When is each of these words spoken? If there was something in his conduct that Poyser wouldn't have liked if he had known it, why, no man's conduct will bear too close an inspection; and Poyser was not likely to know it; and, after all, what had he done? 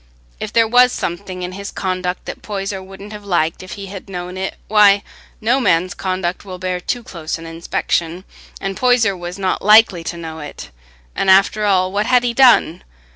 If 0.39 0.51
there 0.51 0.67
was 0.67 0.91
something 0.91 1.43
in 1.43 1.51
his 1.51 1.69
conduct 1.69 2.25
that 2.25 2.41
Poyser 2.41 2.81
wouldn't 2.81 3.13
have 3.13 3.23
liked 3.23 3.61
if 3.61 3.73
he 3.73 3.85
had 3.85 4.09
known 4.09 4.35
it, 4.35 4.55
why, 4.67 5.03
no 5.39 5.59
man's 5.59 5.93
conduct 5.93 6.43
will 6.43 6.57
bear 6.57 6.79
too 6.79 7.03
close 7.03 7.37
an 7.37 7.45
inspection; 7.45 8.23
and 8.59 8.75
Poyser 8.75 9.15
was 9.15 9.37
not 9.37 9.61
likely 9.61 10.03
to 10.05 10.17
know 10.17 10.39
it; 10.39 10.71
and, 11.15 11.29
after 11.29 11.65
all, 11.65 11.91
what 11.91 12.07
had 12.07 12.23
he 12.23 12.33
done? 12.33 12.83